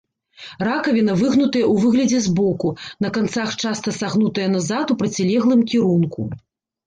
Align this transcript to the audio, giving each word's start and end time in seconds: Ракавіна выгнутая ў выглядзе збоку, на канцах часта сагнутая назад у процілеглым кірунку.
Ракавіна 0.67 1.13
выгнутая 1.21 1.61
ў 1.67 1.73
выглядзе 1.83 2.21
збоку, 2.27 2.71
на 3.05 3.11
канцах 3.17 3.49
часта 3.63 3.93
сагнутая 3.99 4.47
назад 4.57 4.85
у 4.95 4.99
процілеглым 5.03 5.61
кірунку. 5.75 6.21